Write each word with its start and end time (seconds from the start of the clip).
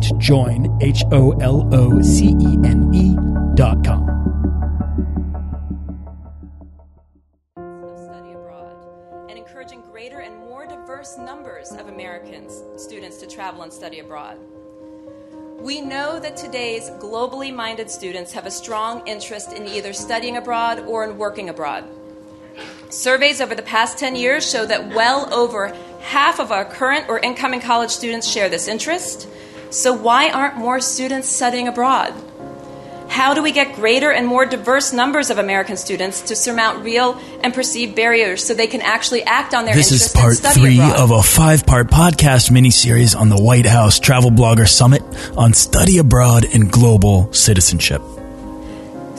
That's 0.00 0.12
join, 0.12 0.78
H 0.80 1.04
O 1.12 1.32
L 1.42 1.68
O 1.74 2.00
C 2.00 2.28
E 2.40 2.56
N 2.64 2.90
E 2.94 3.14
dot 3.54 3.84
com. 3.84 4.06
study 8.02 8.32
abroad 8.32 8.76
and 9.28 9.36
encouraging 9.36 9.82
greater 9.82 10.20
and 10.20 10.38
more 10.38 10.66
diverse 10.66 11.18
numbers 11.18 11.72
of 11.72 11.88
Americans 11.88 12.62
students 12.82 13.18
to 13.18 13.26
travel 13.26 13.60
and 13.60 13.70
study 13.70 13.98
abroad. 13.98 14.38
We 15.58 15.82
know 15.82 16.18
that 16.18 16.34
today's 16.34 16.88
globally 16.92 17.54
minded 17.54 17.90
students 17.90 18.32
have 18.32 18.46
a 18.46 18.50
strong 18.50 19.06
interest 19.06 19.52
in 19.52 19.66
either 19.66 19.92
studying 19.92 20.38
abroad 20.38 20.80
or 20.86 21.04
in 21.04 21.18
working 21.18 21.50
abroad. 21.50 21.84
Surveys 22.88 23.42
over 23.42 23.54
the 23.54 23.62
past 23.62 23.98
10 23.98 24.16
years 24.16 24.50
show 24.50 24.64
that 24.64 24.94
well 24.94 25.32
over 25.34 25.76
half 26.00 26.40
of 26.40 26.50
our 26.50 26.64
current 26.64 27.06
or 27.10 27.18
incoming 27.18 27.60
college 27.60 27.90
students 27.90 28.26
share 28.26 28.48
this 28.48 28.66
interest. 28.66 29.28
So, 29.70 29.92
why 29.92 30.30
aren't 30.30 30.56
more 30.56 30.80
students 30.80 31.28
studying 31.28 31.68
abroad? 31.68 32.12
How 33.08 33.34
do 33.34 33.42
we 33.42 33.50
get 33.50 33.74
greater 33.74 34.12
and 34.12 34.24
more 34.26 34.46
diverse 34.46 34.92
numbers 34.92 35.30
of 35.30 35.38
American 35.38 35.76
students 35.76 36.22
to 36.22 36.36
surmount 36.36 36.84
real 36.84 37.20
and 37.42 37.52
perceived 37.52 37.96
barriers 37.96 38.44
so 38.46 38.54
they 38.54 38.68
can 38.68 38.82
actually 38.82 39.24
act 39.24 39.52
on 39.52 39.64
their 39.64 39.74
This 39.74 39.90
is 39.90 40.12
part 40.12 40.36
three 40.38 40.78
abroad? 40.78 40.96
of 41.00 41.10
a 41.10 41.22
five 41.22 41.66
part 41.66 41.88
podcast 41.88 42.50
miniseries 42.50 43.18
on 43.18 43.28
the 43.28 43.40
White 43.40 43.66
House 43.66 43.98
Travel 43.98 44.30
Blogger 44.30 44.68
Summit 44.68 45.02
on 45.36 45.54
study 45.54 45.98
abroad 45.98 46.44
and 46.52 46.70
global 46.70 47.32
citizenship. 47.32 48.00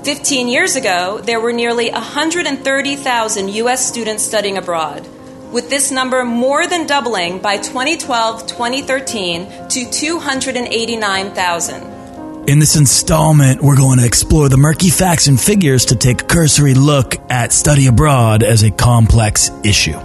15 0.06 0.48
years 0.48 0.76
ago, 0.78 1.20
there 1.22 1.40
were 1.40 1.54
nearly 1.54 1.92
130,000 1.92 3.50
U.S. 3.50 3.86
students 3.88 4.24
studying 4.24 4.58
abroad, 4.58 5.06
with 5.52 5.70
this 5.70 5.92
number 5.92 6.24
more 6.24 6.66
than 6.68 6.88
doubling 6.88 7.40
by 7.40 7.58
2012 7.58 8.48
2013 8.48 9.68
to 9.70 9.92
289,000. 9.92 12.50
In 12.50 12.60
this 12.60 12.76
installment, 12.76 13.62
we're 13.62 13.78
going 13.78 14.00
to 14.00 14.06
explore 14.06 14.50
the 14.50 14.58
murky 14.58 14.90
facts 14.90 15.28
and 15.28 15.40
figures 15.40 15.86
to 15.86 15.96
take 15.96 16.24
a 16.24 16.26
cursory 16.26 16.74
look 16.74 17.16
at 17.30 17.54
study 17.54 17.86
abroad 17.86 18.42
as 18.42 18.64
a 18.64 18.72
complex 18.72 19.52
issue. 19.64 20.00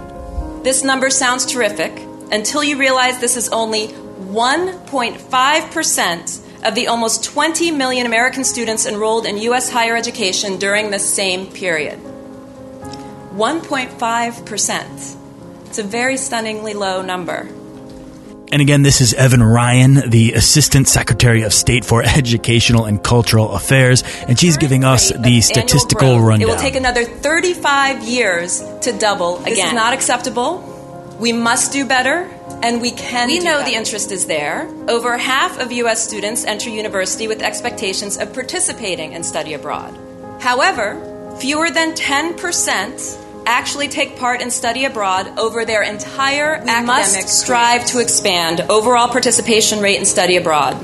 This 0.63 0.83
number 0.83 1.09
sounds 1.09 1.47
terrific 1.47 1.91
until 2.31 2.63
you 2.63 2.77
realize 2.77 3.19
this 3.19 3.37
is 3.37 3.49
only 3.49 3.87
1.5% 3.87 6.67
of 6.67 6.75
the 6.75 6.85
almost 6.87 7.23
20 7.23 7.71
million 7.71 8.05
American 8.05 8.43
students 8.43 8.85
enrolled 8.85 9.25
in 9.25 9.39
U.S. 9.39 9.67
higher 9.69 9.95
education 9.95 10.57
during 10.57 10.91
the 10.91 10.99
same 10.99 11.47
period. 11.47 11.97
1.5%. 13.37 15.26
It's 15.67 15.79
a 15.79 15.83
very 15.83 16.17
stunningly 16.17 16.73
low 16.73 17.01
number. 17.01 17.47
And 18.49 18.61
again, 18.61 18.81
this 18.81 19.01
is 19.01 19.13
Evan 19.13 19.43
Ryan, 19.43 20.09
the 20.09 20.31
Assistant 20.31 20.87
Secretary 20.87 21.41
of 21.41 21.53
State 21.53 21.83
for 21.83 22.01
Educational 22.01 22.85
and 22.85 23.03
Cultural 23.03 23.51
Affairs, 23.51 24.03
and 24.27 24.39
she's 24.39 24.55
giving 24.55 24.85
us 24.85 25.11
the 25.11 25.41
statistical 25.41 26.15
growth, 26.15 26.27
rundown. 26.29 26.49
It 26.49 26.51
will 26.51 26.59
take 26.59 26.75
another 26.75 27.03
35 27.03 28.03
years 28.03 28.63
to 28.83 28.97
double 28.97 29.39
again. 29.39 29.55
This 29.55 29.65
is 29.65 29.73
not 29.73 29.93
acceptable. 29.93 30.63
We 31.19 31.33
must 31.33 31.73
do 31.73 31.85
better, 31.85 32.23
and 32.63 32.81
we 32.81 32.91
can. 32.91 33.27
We 33.27 33.39
know 33.39 33.61
the 33.65 33.73
interest 33.73 34.13
is 34.13 34.27
there. 34.27 34.69
Over 34.87 35.17
half 35.17 35.59
of 35.59 35.73
U.S. 35.73 36.01
students 36.01 36.45
enter 36.45 36.69
university 36.69 37.27
with 37.27 37.41
expectations 37.41 38.17
of 38.17 38.33
participating 38.33 39.11
in 39.11 39.23
study 39.23 39.53
abroad. 39.53 39.93
However, 40.39 41.35
fewer 41.41 41.69
than 41.69 41.93
10% 41.93 43.26
actually 43.47 43.87
take 43.87 44.17
part 44.17 44.41
in 44.41 44.51
study 44.51 44.83
abroad 44.83 45.39
over 45.39 45.63
their 45.63 45.81
entire 45.81 46.61
we 46.61 46.69
academic 46.69 46.85
must 46.85 47.29
strive 47.29 47.85
to 47.85 47.99
expand 47.99 48.59
overall 48.69 49.07
participation 49.07 49.79
rate 49.79 49.97
in 49.97 50.05
study 50.05 50.35
abroad. 50.35 50.77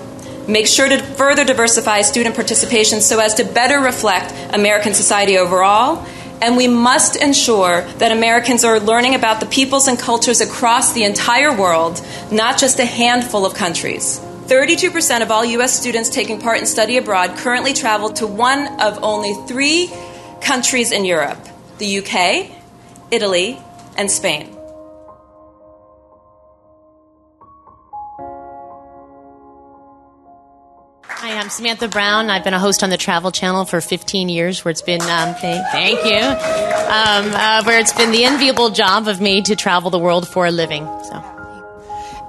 Make 0.47 0.67
sure 0.67 0.87
to 0.87 0.97
further 0.97 1.43
diversify 1.43 2.01
student 2.01 2.35
participation 2.35 3.01
so 3.01 3.19
as 3.19 3.33
to 3.35 3.43
better 3.43 3.79
reflect 3.79 4.33
American 4.55 4.93
society 4.93 5.37
overall. 5.37 6.05
And 6.41 6.57
we 6.57 6.67
must 6.67 7.15
ensure 7.15 7.81
that 7.99 8.11
Americans 8.11 8.63
are 8.63 8.79
learning 8.79 9.15
about 9.15 9.39
the 9.39 9.45
peoples 9.45 9.87
and 9.87 9.99
cultures 9.99 10.41
across 10.41 10.93
the 10.93 11.03
entire 11.03 11.55
world, 11.55 12.01
not 12.31 12.57
just 12.57 12.79
a 12.79 12.85
handful 12.85 13.45
of 13.45 13.53
countries. 13.53 14.19
32% 14.47 15.21
of 15.21 15.31
all 15.31 15.45
U.S. 15.45 15.77
students 15.77 16.09
taking 16.09 16.41
part 16.41 16.59
in 16.59 16.65
study 16.65 16.97
abroad 16.97 17.37
currently 17.37 17.73
travel 17.73 18.09
to 18.11 18.27
one 18.27 18.81
of 18.81 19.01
only 19.03 19.33
three 19.47 19.89
countries 20.41 20.91
in 20.91 21.05
Europe 21.05 21.39
the 21.77 21.99
UK, 21.99 22.51
Italy, 23.11 23.59
and 23.97 24.09
Spain. 24.09 24.57
Hi, 31.05 31.37
I'm 31.37 31.49
Samantha 31.49 31.87
Brown. 31.87 32.29
I've 32.29 32.43
been 32.43 32.53
a 32.53 32.59
host 32.59 32.83
on 32.83 32.89
the 32.89 32.97
Travel 32.97 33.31
Channel 33.31 33.65
for 33.65 33.79
15 33.79 34.27
years, 34.29 34.65
where 34.65 34.71
it's 34.71 34.81
been 34.81 35.01
um, 35.01 35.35
thank, 35.35 35.65
thank 35.71 36.05
you, 36.05 36.17
um, 36.19 37.31
uh, 37.33 37.63
where 37.63 37.79
it's 37.79 37.93
been 37.93 38.11
the 38.11 38.25
enviable 38.25 38.69
job 38.69 39.07
of 39.07 39.21
me 39.21 39.41
to 39.43 39.55
travel 39.55 39.89
the 39.89 39.99
world 39.99 40.27
for 40.27 40.45
a 40.45 40.51
living. 40.51 40.85
So. 41.03 41.32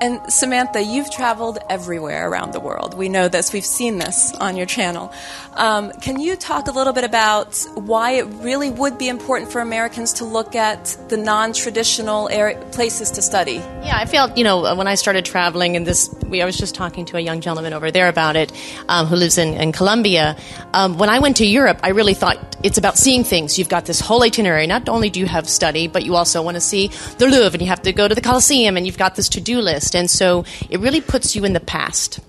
And 0.01 0.21
Samantha, 0.31 0.83
you've 0.83 1.11
traveled 1.11 1.59
everywhere 1.71 2.29
around 2.29 2.53
the 2.53 2.61
world. 2.61 2.95
We 2.95 3.09
know 3.09 3.29
this. 3.29 3.53
We've 3.53 3.65
seen 3.65 3.99
this 3.99 4.35
on 4.35 4.57
your 4.57 4.67
channel. 4.67 5.13
Um, 5.55 5.93
can 5.93 6.21
you 6.21 6.37
talk 6.37 6.67
a 6.67 6.73
little 6.73 6.93
bit 6.93 7.05
about 7.05 7.65
why 7.75 8.13
it 8.13 8.25
really 8.25 8.71
would 8.71 8.99
be 8.99 9.09
important 9.09 9.51
for 9.51 9.61
Americans 9.61 10.15
to 10.15 10.25
look 10.25 10.55
at 10.55 10.97
the 11.09 11.17
non-traditional 11.17 12.29
area, 12.29 12.59
places 12.73 13.13
to 13.13 13.23
study? 13.23 13.55
Yeah, 13.55 13.97
I 13.97 14.05
felt, 14.07 14.37
you 14.37 14.45
know, 14.45 14.75
when 14.75 14.89
I 14.89 14.97
started 14.97 15.25
traveling, 15.25 15.77
and 15.77 15.87
this, 15.87 16.13
we, 16.27 16.43
I 16.43 16.45
was 16.45 16.57
just 16.57 16.75
talking 16.75 17.05
to 17.07 17.17
a 17.17 17.21
young 17.21 17.41
gentleman 17.41 17.73
over 17.73 17.91
there 17.91 18.09
about 18.09 18.37
it 18.37 18.53
um, 18.89 19.07
who 19.07 19.17
lives 19.17 19.39
in, 19.39 19.55
in 19.55 19.73
Colombia. 19.73 20.37
Um, 20.75 20.99
when 20.99 21.09
I 21.09 21.21
went 21.21 21.37
to 21.37 21.47
Europe, 21.47 21.81
I 21.83 21.91
really 21.91 22.15
thought 22.15 22.37
it's 22.65 22.79
about 22.79 22.99
seeing 22.99 23.25
things. 23.25 23.59
You've 23.59 23.69
got 23.69 23.87
this 23.87 24.01
whole 24.01 24.23
itinerary. 24.23 24.67
Not 24.67 24.89
only 24.89 25.09
do 25.09 25.21
you 25.21 25.27
have 25.27 25.49
study, 25.49 25.87
but 25.87 26.05
you 26.05 26.17
also 26.17 26.43
want 26.43 26.57
to 26.57 26.61
see 26.61 26.89
the 27.19 27.27
Louvre, 27.27 27.53
and 27.53 27.63
you 27.63 27.69
have 27.69 27.83
to 27.83 27.93
go 27.93 28.09
to 28.09 28.15
the 28.15 28.21
Colosseum, 28.21 28.77
and 28.77 28.87
you've 28.87 28.99
got 28.99 29.15
this 29.15 29.29
to 29.31 29.41
do 29.41 29.61
list. 29.61 29.84
And 29.93 30.09
so 30.09 30.45
it 30.71 30.79
really 30.79 31.01
puts 31.01 31.35
you 31.35 31.45
in 31.45 31.53
the 31.53 31.61
past. 31.61 32.21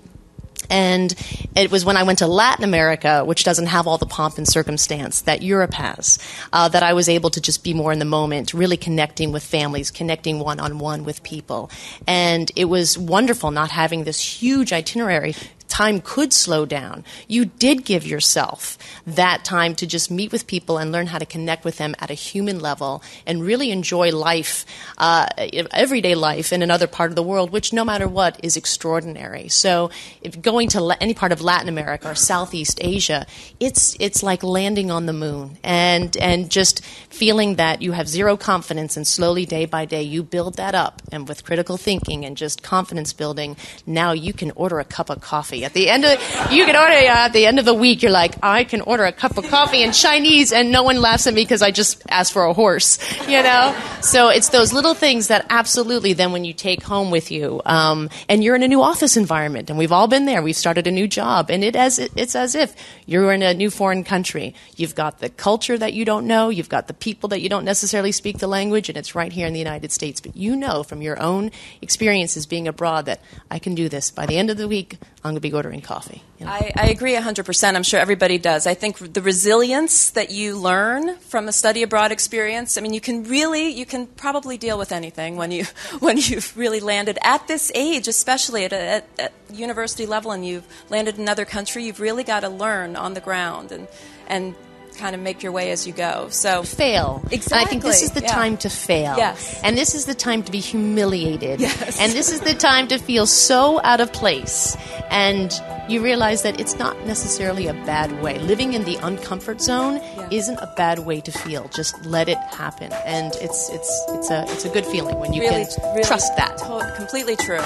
And 0.68 1.14
it 1.54 1.70
was 1.70 1.84
when 1.84 1.96
I 1.96 2.02
went 2.02 2.18
to 2.18 2.26
Latin 2.26 2.64
America, 2.64 3.24
which 3.24 3.44
doesn't 3.44 3.66
have 3.66 3.86
all 3.86 3.98
the 3.98 4.06
pomp 4.06 4.36
and 4.36 4.48
circumstance 4.48 5.20
that 5.22 5.42
Europe 5.42 5.74
has, 5.74 6.18
uh, 6.52 6.68
that 6.68 6.82
I 6.82 6.92
was 6.92 7.08
able 7.08 7.30
to 7.30 7.40
just 7.40 7.62
be 7.62 7.72
more 7.72 7.92
in 7.92 7.98
the 7.98 8.04
moment, 8.04 8.52
really 8.52 8.76
connecting 8.76 9.32
with 9.32 9.44
families, 9.44 9.90
connecting 9.90 10.40
one 10.40 10.58
on 10.58 10.78
one 10.78 11.04
with 11.04 11.22
people. 11.22 11.70
And 12.06 12.50
it 12.56 12.64
was 12.64 12.98
wonderful 12.98 13.50
not 13.50 13.70
having 13.70 14.04
this 14.04 14.20
huge 14.20 14.72
itinerary 14.72 15.36
time 15.76 16.00
could 16.00 16.32
slow 16.32 16.64
down. 16.64 17.04
You 17.28 17.44
did 17.44 17.84
give 17.84 18.06
yourself 18.06 18.78
that 19.06 19.44
time 19.44 19.74
to 19.74 19.86
just 19.86 20.10
meet 20.10 20.32
with 20.32 20.46
people 20.46 20.78
and 20.78 20.90
learn 20.90 21.08
how 21.08 21.18
to 21.18 21.26
connect 21.26 21.66
with 21.66 21.76
them 21.76 21.94
at 21.98 22.10
a 22.10 22.14
human 22.14 22.60
level 22.60 23.02
and 23.26 23.42
really 23.42 23.70
enjoy 23.70 24.10
life, 24.10 24.64
uh, 24.96 25.26
everyday 25.36 26.14
life 26.14 26.50
in 26.50 26.62
another 26.62 26.86
part 26.86 27.10
of 27.10 27.14
the 27.14 27.22
world, 27.22 27.50
which 27.50 27.74
no 27.74 27.84
matter 27.84 28.08
what 28.08 28.40
is 28.42 28.56
extraordinary. 28.56 29.48
So, 29.48 29.90
if 30.22 30.40
going 30.40 30.70
to 30.70 30.96
any 30.98 31.12
part 31.12 31.30
of 31.30 31.42
Latin 31.42 31.68
America 31.68 32.08
or 32.08 32.14
Southeast 32.14 32.78
Asia, 32.80 33.26
it's 33.60 33.98
it's 34.00 34.22
like 34.22 34.42
landing 34.42 34.90
on 34.90 35.04
the 35.04 35.12
moon 35.12 35.58
and 35.62 36.16
and 36.16 36.50
just 36.50 36.82
feeling 37.10 37.56
that 37.56 37.82
you 37.82 37.92
have 37.92 38.08
zero 38.08 38.38
confidence 38.38 38.96
and 38.96 39.06
slowly 39.06 39.44
day 39.44 39.66
by 39.66 39.84
day 39.84 40.02
you 40.02 40.22
build 40.22 40.54
that 40.54 40.74
up 40.74 41.02
and 41.12 41.28
with 41.28 41.44
critical 41.44 41.76
thinking 41.76 42.24
and 42.24 42.38
just 42.38 42.62
confidence 42.62 43.12
building, 43.12 43.58
now 43.84 44.12
you 44.12 44.32
can 44.32 44.50
order 44.52 44.80
a 44.80 44.84
cup 44.84 45.10
of 45.10 45.20
coffee 45.20 45.65
at 45.66 45.72
the 45.72 45.90
end 45.90 46.04
of 46.04 46.12
you 46.52 46.64
can 46.64 46.76
order 46.76 46.92
uh, 46.92 47.26
at 47.26 47.32
the 47.32 47.44
end 47.44 47.58
of 47.58 47.64
the 47.64 47.74
week. 47.74 48.02
You're 48.02 48.12
like, 48.12 48.36
I 48.40 48.62
can 48.62 48.82
order 48.82 49.04
a 49.04 49.10
cup 49.10 49.36
of 49.36 49.48
coffee 49.48 49.82
in 49.82 49.90
Chinese, 49.90 50.52
and 50.52 50.70
no 50.70 50.84
one 50.84 51.00
laughs 51.00 51.26
at 51.26 51.34
me 51.34 51.42
because 51.42 51.60
I 51.60 51.72
just 51.72 52.02
asked 52.08 52.32
for 52.32 52.44
a 52.44 52.54
horse. 52.54 52.98
You 53.26 53.42
know, 53.42 53.76
so 54.02 54.28
it's 54.28 54.50
those 54.50 54.72
little 54.72 54.94
things 54.94 55.28
that 55.28 55.46
absolutely 55.50 56.12
then 56.12 56.30
when 56.30 56.44
you 56.44 56.52
take 56.52 56.84
home 56.84 57.10
with 57.10 57.32
you, 57.32 57.60
um, 57.66 58.08
and 58.28 58.42
you're 58.44 58.54
in 58.54 58.62
a 58.62 58.68
new 58.68 58.82
office 58.82 59.16
environment, 59.16 59.68
and 59.68 59.76
we've 59.76 59.90
all 59.90 60.06
been 60.06 60.26
there. 60.26 60.42
We've 60.42 60.56
started 60.56 60.86
a 60.86 60.92
new 60.92 61.08
job, 61.08 61.50
and 61.50 61.64
it 61.64 61.74
as 61.74 61.98
it's 61.98 62.36
as 62.36 62.54
if 62.54 62.72
you're 63.04 63.32
in 63.32 63.42
a 63.42 63.52
new 63.52 63.68
foreign 63.68 64.04
country. 64.04 64.54
You've 64.76 64.94
got 64.94 65.18
the 65.18 65.28
culture 65.28 65.76
that 65.76 65.92
you 65.92 66.04
don't 66.04 66.28
know. 66.28 66.50
You've 66.50 66.68
got 66.68 66.86
the 66.86 66.94
people 66.94 67.30
that 67.30 67.40
you 67.40 67.48
don't 67.48 67.64
necessarily 67.64 68.12
speak 68.12 68.38
the 68.38 68.46
language, 68.46 68.88
and 68.88 68.96
it's 68.96 69.16
right 69.16 69.32
here 69.32 69.48
in 69.48 69.52
the 69.52 69.58
United 69.58 69.90
States. 69.90 70.20
But 70.20 70.36
you 70.36 70.54
know 70.54 70.84
from 70.84 71.02
your 71.02 71.20
own 71.20 71.50
experiences 71.82 72.46
being 72.46 72.68
abroad 72.68 73.06
that 73.06 73.20
I 73.50 73.58
can 73.58 73.74
do 73.74 73.88
this. 73.88 74.12
By 74.12 74.26
the 74.26 74.38
end 74.38 74.50
of 74.50 74.56
the 74.56 74.68
week, 74.68 74.98
I'm 75.26 75.32
going 75.32 75.34
to 75.34 75.40
be 75.40 75.50
ordering 75.56 75.80
coffee. 75.80 76.22
You 76.38 76.46
know? 76.46 76.52
I, 76.52 76.72
I 76.76 76.88
agree 76.90 77.14
100%. 77.14 77.74
I'm 77.74 77.82
sure 77.82 77.98
everybody 77.98 78.38
does. 78.38 78.66
I 78.66 78.74
think 78.74 78.98
the 78.98 79.22
resilience 79.22 80.10
that 80.10 80.30
you 80.30 80.56
learn 80.56 81.16
from 81.18 81.48
a 81.48 81.52
study 81.52 81.82
abroad 81.82 82.12
experience, 82.12 82.78
I 82.78 82.82
mean, 82.82 82.92
you 82.92 83.00
can 83.00 83.24
really, 83.24 83.68
you 83.70 83.86
can 83.86 84.06
probably 84.06 84.56
deal 84.58 84.78
with 84.78 84.92
anything 84.92 85.36
when, 85.36 85.50
you, 85.50 85.64
when 85.98 86.18
you've 86.18 86.56
really 86.56 86.80
landed 86.80 87.18
at 87.22 87.48
this 87.48 87.72
age, 87.74 88.06
especially 88.06 88.64
at, 88.64 88.72
a, 88.72 88.80
at, 88.80 89.08
at 89.18 89.32
university 89.52 90.06
level, 90.06 90.30
and 90.30 90.46
you've 90.46 90.66
landed 90.90 91.16
in 91.16 91.22
another 91.22 91.44
country, 91.44 91.84
you've 91.84 92.00
really 92.00 92.24
got 92.24 92.40
to 92.40 92.48
learn 92.48 92.94
on 92.94 93.14
the 93.14 93.20
ground 93.20 93.72
and, 93.72 93.88
and 94.28 94.54
kind 94.96 95.14
of 95.14 95.20
make 95.20 95.42
your 95.42 95.52
way 95.52 95.70
as 95.70 95.86
you 95.86 95.92
go. 95.92 96.28
So 96.30 96.62
fail. 96.62 97.22
Exactly. 97.30 97.58
And 97.58 97.66
I 97.66 97.70
think 97.70 97.82
this 97.82 98.02
is 98.02 98.12
the 98.12 98.22
yeah. 98.22 98.28
time 98.28 98.56
to 98.58 98.68
fail. 98.68 99.16
Yes. 99.16 99.60
And 99.62 99.76
this 99.76 99.94
is 99.94 100.06
the 100.06 100.14
time 100.14 100.42
to 100.42 100.52
be 100.52 100.60
humiliated. 100.60 101.60
Yes. 101.60 102.00
And 102.00 102.12
this 102.12 102.32
is 102.32 102.40
the 102.40 102.54
time 102.54 102.88
to 102.88 102.98
feel 102.98 103.26
so 103.26 103.80
out 103.82 104.00
of 104.00 104.12
place. 104.12 104.76
And 105.10 105.52
you 105.88 106.02
realize 106.02 106.42
that 106.42 106.58
it's 106.60 106.78
not 106.78 106.98
necessarily 107.06 107.66
a 107.66 107.74
bad 107.74 108.22
way. 108.22 108.38
Living 108.40 108.72
in 108.72 108.84
the 108.84 108.96
uncomfort 108.96 109.60
zone 109.60 109.96
yeah. 109.96 110.28
isn't 110.30 110.58
a 110.58 110.72
bad 110.76 111.00
way 111.00 111.20
to 111.20 111.30
feel. 111.30 111.68
Just 111.68 112.04
let 112.04 112.28
it 112.28 112.38
happen, 112.38 112.92
and 113.04 113.32
it's 113.40 113.70
it's 113.70 114.04
it's 114.08 114.30
a 114.30 114.42
it's 114.48 114.64
a 114.64 114.68
good 114.68 114.86
feeling 114.86 115.18
when 115.18 115.32
you 115.32 115.42
really, 115.42 115.64
can 115.64 115.90
really 115.90 116.02
trust 116.02 116.36
that. 116.36 116.58
To- 116.58 116.92
completely 116.96 117.36
true. 117.36 117.62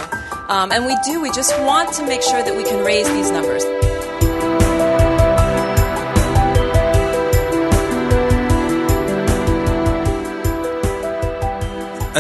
Um, 0.48 0.72
and 0.72 0.84
we 0.86 0.96
do. 1.04 1.20
We 1.20 1.30
just 1.32 1.58
want 1.60 1.92
to 1.94 2.06
make 2.06 2.22
sure 2.22 2.42
that 2.42 2.56
we 2.56 2.64
can 2.64 2.84
raise 2.84 3.08
these 3.10 3.30
numbers. 3.30 3.64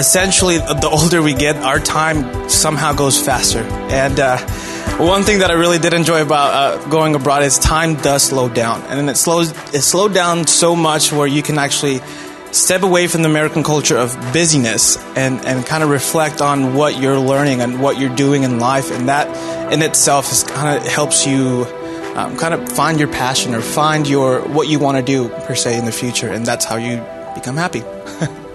Essentially, 0.00 0.56
the 0.58 0.88
older 0.90 1.22
we 1.22 1.34
get, 1.34 1.56
our 1.56 1.78
time 1.78 2.48
somehow 2.48 2.94
goes 2.94 3.22
faster. 3.22 3.60
And 3.60 4.18
uh, 4.18 4.38
one 4.96 5.22
thing 5.22 5.40
that 5.40 5.50
I 5.50 5.54
really 5.54 5.78
did 5.78 5.92
enjoy 5.92 6.22
about 6.22 6.52
uh, 6.52 6.88
going 6.88 7.14
abroad 7.14 7.42
is 7.42 7.58
time 7.58 7.94
does 7.94 8.24
slow 8.24 8.48
down, 8.48 8.82
and 8.88 9.08
it 9.08 9.16
slows 9.16 9.50
it 9.74 9.82
slowed 9.82 10.14
down 10.14 10.46
so 10.46 10.74
much 10.74 11.12
where 11.12 11.26
you 11.26 11.42
can 11.42 11.58
actually 11.58 12.00
step 12.50 12.82
away 12.82 13.06
from 13.06 13.22
the 13.22 13.28
American 13.28 13.62
culture 13.62 13.96
of 13.96 14.16
busyness 14.32 14.96
and, 15.14 15.44
and 15.46 15.64
kind 15.64 15.84
of 15.84 15.90
reflect 15.90 16.40
on 16.40 16.74
what 16.74 16.98
you're 16.98 17.20
learning 17.20 17.60
and 17.60 17.80
what 17.80 17.96
you're 17.96 18.16
doing 18.16 18.42
in 18.42 18.58
life, 18.58 18.90
and 18.90 19.08
that 19.08 19.28
in 19.72 19.82
itself 19.82 20.32
is 20.32 20.42
kind 20.42 20.76
of 20.78 20.86
helps 20.90 21.26
you. 21.26 21.66
Um, 22.10 22.36
kind 22.36 22.52
of 22.52 22.72
find 22.72 22.98
your 22.98 23.06
passion 23.06 23.54
or 23.54 23.60
find 23.60 24.08
your 24.08 24.40
what 24.40 24.66
you 24.66 24.80
want 24.80 24.96
to 24.96 25.02
do 25.02 25.28
per 25.46 25.54
se 25.54 25.78
in 25.78 25.84
the 25.84 25.92
future, 25.92 26.28
and 26.28 26.44
that's 26.44 26.64
how 26.64 26.74
you 26.74 26.96
become 27.36 27.56
happy. 27.56 27.84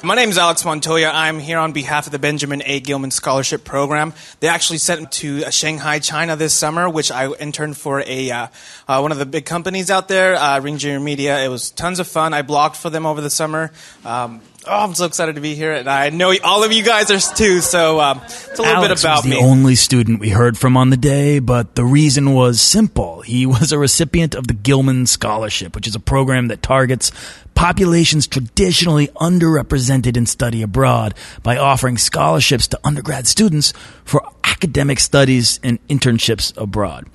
My 0.00 0.14
name 0.14 0.28
is 0.28 0.38
Alex 0.38 0.64
Montoya. 0.64 1.10
I'm 1.12 1.40
here 1.40 1.58
on 1.58 1.72
behalf 1.72 2.06
of 2.06 2.12
the 2.12 2.20
Benjamin 2.20 2.62
A. 2.64 2.78
Gilman 2.78 3.10
Scholarship 3.10 3.64
Program. 3.64 4.14
They 4.38 4.46
actually 4.46 4.78
sent 4.78 5.00
me 5.00 5.06
to 5.10 5.44
uh, 5.46 5.50
Shanghai, 5.50 5.98
China 5.98 6.36
this 6.36 6.54
summer, 6.54 6.88
which 6.88 7.10
I 7.10 7.28
interned 7.32 7.76
for 7.76 8.04
a 8.06 8.30
uh, 8.30 8.46
uh, 8.86 9.00
one 9.00 9.10
of 9.10 9.18
the 9.18 9.26
big 9.26 9.44
companies 9.44 9.90
out 9.90 10.06
there, 10.06 10.36
uh, 10.36 10.60
Ring 10.60 10.78
Junior 10.78 11.00
Media. 11.00 11.44
It 11.44 11.48
was 11.48 11.72
tons 11.72 11.98
of 11.98 12.06
fun. 12.06 12.32
I 12.32 12.42
blogged 12.42 12.76
for 12.76 12.90
them 12.90 13.06
over 13.06 13.20
the 13.20 13.30
summer. 13.30 13.72
Um, 14.04 14.40
Oh, 14.68 14.84
I'm 14.84 14.94
so 14.94 15.06
excited 15.06 15.36
to 15.36 15.40
be 15.40 15.54
here, 15.54 15.72
and 15.72 15.88
I 15.88 16.10
know 16.10 16.34
all 16.44 16.62
of 16.62 16.72
you 16.72 16.82
guys 16.82 17.10
are 17.10 17.34
too. 17.34 17.60
So 17.60 18.00
um, 18.00 18.20
it's 18.24 18.58
a 18.58 18.62
little 18.62 18.76
Alex 18.76 19.02
bit 19.02 19.04
about 19.04 19.16
was 19.16 19.24
the 19.24 19.30
me. 19.30 19.42
only 19.42 19.74
student 19.74 20.20
we 20.20 20.28
heard 20.28 20.58
from 20.58 20.76
on 20.76 20.90
the 20.90 20.96
day, 20.96 21.38
but 21.38 21.74
the 21.74 21.84
reason 21.84 22.34
was 22.34 22.60
simple. 22.60 23.22
He 23.22 23.46
was 23.46 23.72
a 23.72 23.78
recipient 23.78 24.34
of 24.34 24.46
the 24.46 24.52
Gilman 24.54 25.06
Scholarship, 25.06 25.74
which 25.74 25.86
is 25.86 25.94
a 25.94 26.00
program 26.00 26.48
that 26.48 26.62
targets 26.62 27.10
populations 27.54 28.26
traditionally 28.26 29.08
underrepresented 29.16 30.16
in 30.16 30.26
study 30.26 30.62
abroad 30.62 31.14
by 31.42 31.56
offering 31.56 31.98
scholarships 31.98 32.68
to 32.68 32.78
undergrad 32.84 33.26
students 33.26 33.72
for 34.04 34.22
academic 34.44 35.00
studies 35.00 35.58
and 35.62 35.84
internships 35.88 36.56
abroad. 36.56 37.06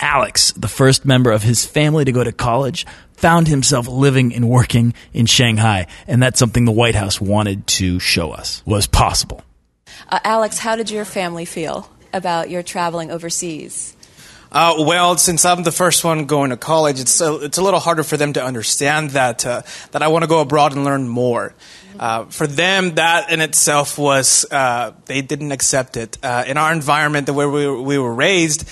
Alex, 0.00 0.52
the 0.52 0.68
first 0.68 1.04
member 1.04 1.30
of 1.30 1.42
his 1.42 1.64
family 1.64 2.04
to 2.04 2.12
go 2.12 2.24
to 2.24 2.32
college, 2.32 2.86
found 3.12 3.48
himself 3.48 3.86
living 3.86 4.34
and 4.34 4.48
working 4.48 4.94
in 5.12 5.26
Shanghai. 5.26 5.86
And 6.06 6.22
that's 6.22 6.38
something 6.38 6.64
the 6.64 6.72
White 6.72 6.94
House 6.94 7.20
wanted 7.20 7.66
to 7.68 7.98
show 8.00 8.30
us 8.30 8.62
was 8.64 8.86
possible. 8.86 9.42
Uh, 10.08 10.18
Alex, 10.24 10.58
how 10.58 10.76
did 10.76 10.90
your 10.90 11.04
family 11.04 11.44
feel 11.44 11.90
about 12.12 12.50
your 12.50 12.62
traveling 12.62 13.10
overseas? 13.10 13.96
Uh, 14.52 14.74
well, 14.78 15.16
since 15.16 15.44
I'm 15.44 15.62
the 15.62 15.70
first 15.70 16.02
one 16.02 16.24
going 16.24 16.50
to 16.50 16.56
college, 16.56 16.98
it's 16.98 17.20
a, 17.20 17.36
it's 17.36 17.58
a 17.58 17.62
little 17.62 17.78
harder 17.78 18.02
for 18.02 18.16
them 18.16 18.32
to 18.32 18.42
understand 18.42 19.10
that 19.10 19.46
uh, 19.46 19.62
that 19.92 20.02
I 20.02 20.08
want 20.08 20.24
to 20.24 20.28
go 20.28 20.40
abroad 20.40 20.72
and 20.74 20.84
learn 20.84 21.06
more. 21.06 21.54
Uh, 21.98 22.24
for 22.24 22.48
them, 22.48 22.96
that 22.96 23.30
in 23.30 23.40
itself 23.40 23.96
was 23.96 24.44
uh, 24.50 24.92
they 25.04 25.22
didn't 25.22 25.52
accept 25.52 25.96
it. 25.96 26.18
Uh, 26.20 26.42
in 26.48 26.56
our 26.56 26.72
environment, 26.72 27.26
the 27.26 27.32
way 27.32 27.46
we 27.46 27.70
we 27.70 27.98
were 27.98 28.12
raised, 28.12 28.68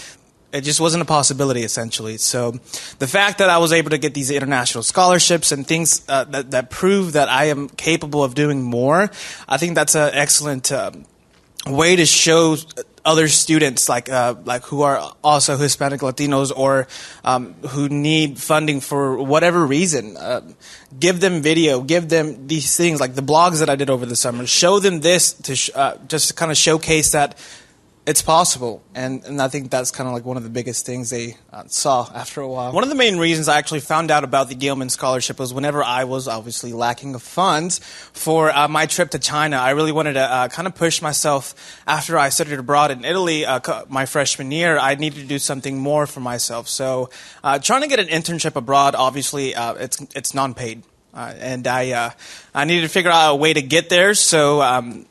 it 0.53 0.63
just 0.63 0.81
wasn't 0.81 1.03
a 1.03 1.07
possibility 1.07 1.63
essentially. 1.63 2.17
So 2.17 2.59
the 2.99 3.07
fact 3.07 3.39
that 3.39 3.51
i 3.51 3.59
was 3.59 3.73
able 3.73 3.91
to 3.91 3.99
get 3.99 4.15
these 4.15 4.31
international 4.31 4.83
scholarships 4.83 5.53
and 5.53 5.67
things 5.67 6.05
uh, 6.09 6.25
that, 6.25 6.51
that 6.51 6.71
prove 6.71 7.13
that 7.13 7.29
i 7.29 7.45
am 7.45 7.69
capable 7.69 8.23
of 8.23 8.35
doing 8.35 8.63
more 8.63 9.11
i 9.49 9.57
think 9.57 9.75
that's 9.75 9.95
an 9.95 10.11
excellent 10.13 10.71
uh, 10.73 10.91
way 11.67 11.97
to 11.97 12.07
show 12.07 12.57
other 13.05 13.29
students 13.29 13.89
like 13.89 14.09
uh, 14.11 14.35
like 14.45 14.65
who 14.65 14.83
are 14.83 15.15
also 15.25 15.57
hispanic 15.57 16.01
latinos 16.01 16.53
or 16.55 16.87
um, 17.25 17.55
who 17.71 17.89
need 17.89 18.39
funding 18.39 18.81
for 18.81 19.23
whatever 19.23 19.65
reason 19.65 20.17
uh, 20.17 20.41
give 20.99 21.21
them 21.21 21.41
video 21.41 21.81
give 21.81 22.09
them 22.09 22.47
these 22.47 22.77
things 22.77 23.01
like 23.01 23.15
the 23.15 23.23
blogs 23.23 23.61
that 23.61 23.71
i 23.71 23.77
did 23.77 23.91
over 23.91 24.05
the 24.05 24.17
summer. 24.17 24.47
Show 24.47 24.79
them 24.81 25.01
this 25.01 25.33
to 25.33 25.57
sh- 25.57 25.71
uh, 25.75 25.97
just 26.09 26.37
kind 26.37 26.51
of 26.51 26.57
showcase 26.57 27.13
that 27.13 27.39
it's 28.09 28.23
possible, 28.23 28.83
and, 28.95 29.23
and 29.25 29.43
I 29.43 29.49
think 29.49 29.71
that's 29.71 29.91
kind 29.91 30.09
of 30.09 30.15
like 30.15 30.25
one 30.25 30.39
of 30.39 30.43
the 30.43 30.49
biggest 30.49 30.87
things 30.87 31.11
they 31.11 31.37
uh, 31.53 31.65
saw 31.67 32.09
after 32.15 32.41
a 32.41 32.49
while. 32.49 32.73
One 32.73 32.83
of 32.83 32.89
the 32.89 32.95
main 32.95 33.19
reasons 33.19 33.49
I 33.49 33.59
actually 33.59 33.81
found 33.81 34.11
out 34.11 34.25
about 34.25 34.49
the 34.49 34.55
Gilman 34.55 34.89
Scholarship 34.89 35.39
was 35.39 35.53
whenever 35.53 35.85
I 35.85 36.05
was 36.05 36.27
obviously 36.27 36.73
lacking 36.73 37.15
of 37.15 37.23
funds 37.23 37.81
for 38.15 38.51
uh, 38.51 38.67
my 38.67 38.87
trip 38.87 39.11
to 39.11 39.19
China. 39.19 39.59
I 39.59 39.73
really 39.73 39.93
wanted 39.93 40.15
to 40.15 40.23
uh, 40.23 40.49
kind 40.49 40.67
of 40.67 40.75
push 40.75 41.03
myself 41.03 41.55
after 41.87 42.17
I 42.19 42.31
studied 42.31 42.59
abroad 42.59 42.91
in 42.91 43.05
Italy 43.05 43.45
uh, 43.45 43.61
my 43.91 44.07
freshman 44.07 44.51
year. 44.53 44.79
I 44.79 44.95
needed 44.95 45.21
to 45.21 45.27
do 45.27 45.39
something 45.39 45.79
more 45.79 46.07
for 46.07 46.21
myself. 46.21 46.67
So 46.67 47.11
uh, 47.45 47.59
trying 47.59 47.83
to 47.83 47.89
get 47.89 48.01
an 48.01 48.09
internship 48.09 48.57
abroad, 48.57 48.95
obviously, 48.95 49.55
uh, 49.55 49.75
it's 49.75 50.01
it's 50.17 50.33
non-paid. 50.33 50.83
and 51.13 51.67
I, 51.67 52.15
I 52.55 52.65
needed 52.65 52.83
to 52.83 52.89
figure 52.89 53.11
out 53.11 53.33
a 53.33 53.37
way 53.37 53.53
to 53.53 53.61
get 53.61 53.91
there. 53.91 54.15
So 54.15 54.63
um, 54.63 55.05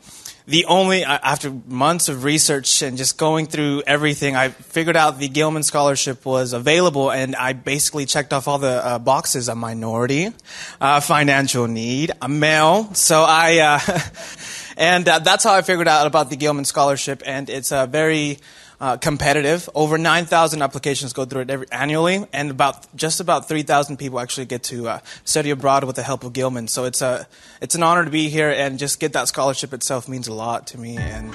the 0.47 0.63
only 0.65 1.03
after 1.03 1.51
months 1.67 2.07
of 2.07 2.23
research 2.23 2.81
and 2.81 2.97
just 2.97 3.17
going 3.17 3.47
through 3.47 3.83
everything, 3.85 4.37
I 4.37 4.49
figured 4.49 4.95
out 4.95 5.19
the 5.19 5.27
Gilman 5.27 5.63
Scholarship 5.63 6.25
was 6.25 6.53
available, 6.53 7.11
and 7.11 7.35
I 7.35 7.51
basically 7.51 8.05
checked 8.05 8.31
off 8.31 8.47
all 8.47 8.57
the 8.57 8.85
uh, 8.85 8.99
boxes: 8.99 9.49
a 9.49 9.55
minority, 9.55 10.31
uh, 10.79 11.01
financial 11.01 11.67
need, 11.67 12.13
a 12.21 12.29
male. 12.29 12.93
So 12.93 13.25
I, 13.27 13.57
uh, 13.57 13.99
and 14.77 15.07
uh, 15.07 15.19
that's 15.19 15.43
how 15.43 15.53
I 15.53 15.63
figured 15.63 15.89
out 15.89 16.07
about 16.07 16.29
the 16.29 16.37
Gilman 16.37 16.63
Scholarship, 16.63 17.23
and 17.25 17.49
it's 17.49 17.73
a 17.73 17.85
very 17.85 18.39
uh, 18.79 18.97
competitive. 18.97 19.69
Over 19.73 19.97
9,000 19.97 20.61
applications 20.61 21.13
go 21.13 21.25
through 21.25 21.41
it 21.41 21.49
every, 21.49 21.67
annually, 21.71 22.25
and 22.33 22.51
about 22.51 22.95
just 22.95 23.19
about 23.19 23.47
3,000 23.47 23.97
people 23.97 24.19
actually 24.19 24.45
get 24.45 24.63
to 24.63 24.87
uh, 24.87 24.99
study 25.23 25.49
abroad 25.49 25.83
with 25.83 25.95
the 25.95 26.03
help 26.03 26.23
of 26.23 26.33
Gilman. 26.33 26.67
So 26.67 26.85
it's 26.85 27.01
a 27.01 27.27
it's 27.61 27.75
an 27.75 27.83
honor 27.83 28.05
to 28.05 28.11
be 28.11 28.29
here, 28.29 28.49
and 28.49 28.77
just 28.77 28.99
get 28.99 29.13
that 29.13 29.27
scholarship 29.27 29.73
itself 29.73 30.07
means 30.07 30.27
a 30.27 30.33
lot 30.33 30.67
to 30.67 30.77
me 30.77 30.97
and 30.97 31.33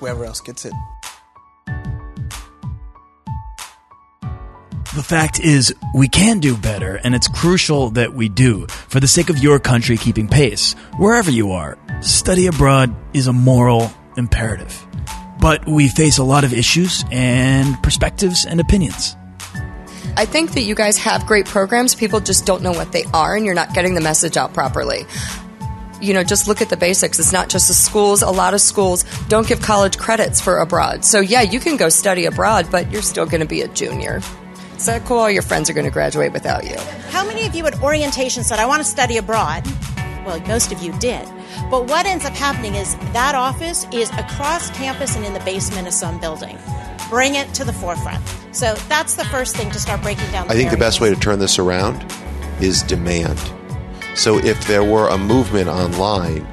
whoever 0.00 0.24
else 0.24 0.40
gets 0.40 0.64
it. 0.64 0.72
The 4.94 5.02
fact 5.02 5.40
is, 5.40 5.74
we 5.94 6.06
can 6.06 6.38
do 6.38 6.54
better, 6.54 7.00
and 7.02 7.14
it's 7.14 7.26
crucial 7.26 7.88
that 7.92 8.12
we 8.12 8.28
do 8.28 8.66
for 8.66 9.00
the 9.00 9.08
sake 9.08 9.30
of 9.30 9.38
your 9.38 9.58
country 9.58 9.96
keeping 9.96 10.28
pace. 10.28 10.74
Wherever 10.98 11.30
you 11.30 11.52
are, 11.52 11.78
study 12.02 12.46
abroad 12.46 12.94
is 13.14 13.26
a 13.26 13.32
moral 13.32 13.90
imperative 14.18 14.86
but 15.42 15.66
we 15.66 15.88
face 15.88 16.18
a 16.18 16.24
lot 16.24 16.44
of 16.44 16.54
issues 16.54 17.04
and 17.10 17.82
perspectives 17.82 18.46
and 18.46 18.60
opinions. 18.60 19.16
I 20.16 20.24
think 20.24 20.52
that 20.52 20.60
you 20.60 20.76
guys 20.76 20.96
have 20.98 21.26
great 21.26 21.46
programs. 21.46 21.96
People 21.96 22.20
just 22.20 22.46
don't 22.46 22.62
know 22.62 22.70
what 22.70 22.92
they 22.92 23.04
are, 23.12 23.34
and 23.34 23.44
you're 23.44 23.54
not 23.54 23.74
getting 23.74 23.94
the 23.94 24.00
message 24.00 24.36
out 24.36 24.54
properly. 24.54 25.04
You 26.00 26.14
know, 26.14 26.22
just 26.22 26.46
look 26.46 26.62
at 26.62 26.68
the 26.68 26.76
basics. 26.76 27.18
It's 27.18 27.32
not 27.32 27.48
just 27.48 27.68
the 27.68 27.74
schools. 27.74 28.22
A 28.22 28.30
lot 28.30 28.54
of 28.54 28.60
schools 28.60 29.04
don't 29.28 29.46
give 29.46 29.60
college 29.60 29.98
credits 29.98 30.40
for 30.40 30.58
abroad. 30.58 31.04
So, 31.04 31.20
yeah, 31.20 31.42
you 31.42 31.58
can 31.58 31.76
go 31.76 31.88
study 31.88 32.26
abroad, 32.26 32.68
but 32.70 32.90
you're 32.92 33.02
still 33.02 33.26
going 33.26 33.40
to 33.40 33.46
be 33.46 33.62
a 33.62 33.68
junior. 33.68 34.20
Is 34.76 34.86
that 34.86 35.04
cool? 35.06 35.18
All 35.18 35.30
your 35.30 35.42
friends 35.42 35.68
are 35.70 35.72
going 35.72 35.86
to 35.86 35.92
graduate 35.92 36.32
without 36.32 36.64
you. 36.64 36.76
How 37.10 37.26
many 37.26 37.46
of 37.46 37.54
you 37.54 37.66
at 37.66 37.82
orientation 37.82 38.44
said, 38.44 38.58
I 38.58 38.66
want 38.66 38.80
to 38.80 38.88
study 38.88 39.16
abroad? 39.16 39.66
Well, 40.24 40.40
most 40.40 40.72
of 40.72 40.82
you 40.82 40.92
did. 40.98 41.26
But 41.72 41.88
what 41.88 42.04
ends 42.04 42.26
up 42.26 42.34
happening 42.34 42.74
is 42.74 42.96
that 43.14 43.34
office 43.34 43.86
is 43.92 44.10
across 44.10 44.68
campus 44.72 45.16
and 45.16 45.24
in 45.24 45.32
the 45.32 45.40
basement 45.40 45.88
of 45.88 45.94
some 45.94 46.20
building. 46.20 46.58
Bring 47.08 47.34
it 47.34 47.54
to 47.54 47.64
the 47.64 47.72
forefront. 47.72 48.22
So 48.52 48.74
that's 48.90 49.16
the 49.16 49.24
first 49.24 49.56
thing 49.56 49.70
to 49.70 49.80
start 49.80 50.02
breaking 50.02 50.30
down. 50.32 50.50
I 50.50 50.54
think 50.54 50.70
the 50.70 50.76
best 50.76 51.00
way 51.00 51.08
to 51.08 51.18
turn 51.18 51.38
this 51.38 51.58
around 51.58 52.04
is 52.60 52.82
demand. 52.82 53.40
So 54.14 54.38
if 54.38 54.66
there 54.66 54.84
were 54.84 55.08
a 55.08 55.16
movement 55.16 55.68
online 55.68 56.46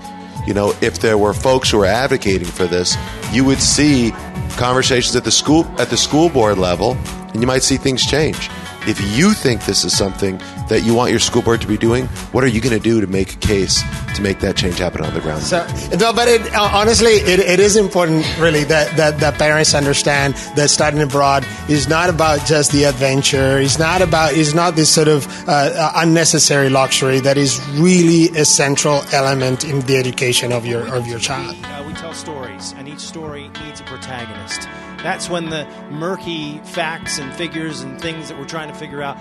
you 0.47 0.55
know, 0.55 0.73
if 0.81 0.99
there 0.99 1.17
were 1.17 1.33
folks 1.33 1.69
who 1.69 1.77
were 1.77 1.85
advocating 1.85 2.47
for 2.47 2.65
this, 2.65 2.97
you 3.31 3.45
would 3.45 3.61
see 3.61 4.11
conversations 4.57 5.15
at 5.15 5.23
the 5.23 5.31
school 5.31 5.65
at 5.79 5.89
the 5.89 5.97
school 5.97 6.29
board 6.29 6.57
level, 6.57 6.97
and 7.33 7.41
you 7.41 7.45
might 7.45 7.61
see 7.61 7.77
things 7.77 8.03
change. 8.03 8.49
If 8.88 8.99
you 9.15 9.33
think 9.33 9.65
this 9.65 9.83
is 9.83 9.95
something 9.95 10.39
that 10.69 10.83
you 10.83 10.95
want 10.95 11.11
your 11.11 11.19
school 11.19 11.43
board 11.43 11.61
to 11.61 11.67
be 11.67 11.77
doing, 11.77 12.07
what 12.31 12.43
are 12.43 12.47
you 12.47 12.61
going 12.61 12.75
to 12.75 12.81
do 12.81 12.99
to 13.01 13.05
make 13.05 13.33
a 13.33 13.38
case 13.38 13.83
to 14.19 14.23
make 14.23 14.39
that 14.39 14.55
change 14.55 14.77
happen 14.77 15.01
on 15.01 15.13
the 15.13 15.21
ground? 15.21 15.41
So, 15.43 15.65
no, 15.97 16.13
but 16.13 16.27
it, 16.27 16.41
uh, 16.53 16.69
honestly, 16.73 17.13
it, 17.13 17.39
it 17.39 17.59
is 17.59 17.75
important, 17.75 18.25
really, 18.39 18.63
that, 18.65 18.95
that, 18.97 19.19
that 19.19 19.35
parents 19.35 19.73
understand 19.73 20.35
that 20.55 20.69
studying 20.69 21.01
abroad 21.01 21.45
is 21.67 21.88
not 21.88 22.09
about 22.09 22.45
just 22.45 22.71
the 22.71 22.83
adventure. 22.83 23.59
It's 23.59 23.79
not 23.79 24.01
about, 24.01 24.33
it's 24.33 24.53
not 24.53 24.75
this 24.75 24.93
sort 24.93 25.07
of 25.07 25.27
uh, 25.47 25.51
uh 25.51 25.91
unnecessary 25.95 26.69
luxury 26.69 27.19
that 27.21 27.38
is 27.38 27.59
really 27.71 28.29
a 28.38 28.45
central 28.45 29.01
element 29.11 29.63
in 29.63 29.79
the 29.81 29.97
education 29.97 30.51
of 30.51 30.65
your, 30.65 30.88
of 30.93 31.07
your 31.07 31.19
child. 31.19 31.55
Uh, 31.63 31.83
we 31.88 31.93
tell 31.93 32.13
stories, 32.13 32.73
and 32.77 32.88
each 32.88 32.99
story 32.99 33.49
needs 33.63 33.79
a 33.79 33.83
protagonist 33.83 34.67
that's 35.03 35.29
when 35.29 35.49
the 35.49 35.65
murky 35.89 36.59
facts 36.59 37.19
and 37.19 37.33
figures 37.33 37.81
and 37.81 37.99
things 38.01 38.27
that 38.27 38.38
we're 38.38 38.45
trying 38.45 38.67
to 38.67 38.73
figure 38.73 39.01
out 39.01 39.17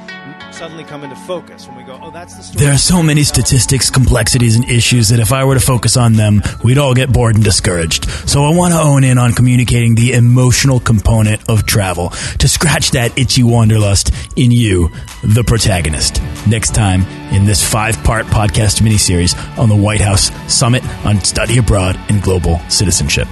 suddenly 0.53 0.85
come 0.85 1.05
into 1.05 1.17
focus. 1.17 1.67
When 1.69 1.77
we 1.77 1.85
go, 1.85 1.99
oh, 2.03 2.11
that's 2.11 2.37
the 2.37 2.43
story. 2.43 2.65
There 2.65 2.75
are 2.75 2.79
so 2.79 3.03
many 3.03 3.23
statistics, 3.23 3.91
complexities, 3.91 4.57
and 4.57 4.69
issues 4.89 5.11
that 5.11 5.21
if 5.21 5.35
I 5.35 5.45
were 5.45 5.53
to 5.53 5.61
focus 5.61 5.99
on 5.99 6.15
them, 6.15 6.41
we'd 6.65 6.79
all 6.79 6.95
get 6.95 7.13
bored 7.13 7.35
and 7.35 7.45
discouraged. 7.45 8.09
So 8.27 8.45
I 8.45 8.57
want 8.57 8.73
to 8.73 8.81
own 8.81 9.05
in 9.05 9.19
on 9.19 9.33
communicating 9.33 9.95
the 9.95 10.15
emotional 10.15 10.81
component 10.81 11.47
of 11.51 11.67
travel 11.67 12.09
to 12.39 12.49
scratch 12.49 12.93
that 12.93 13.19
itchy 13.19 13.43
wanderlust 13.43 14.13
in 14.35 14.51
you, 14.51 14.91
the 15.23 15.45
protagonist. 15.45 16.23
Next 16.47 16.75
time 16.75 17.03
in 17.35 17.45
this 17.45 17.63
five 17.63 18.03
part 18.03 18.25
podcast 18.27 18.81
miniseries 18.81 19.37
on 19.59 19.69
the 19.69 19.77
White 19.77 20.01
House 20.01 20.31
Summit 20.51 20.83
on 21.05 21.21
Study 21.23 21.59
Abroad 21.59 22.01
and 22.09 22.23
Global 22.23 22.59
Citizenship. 22.71 23.29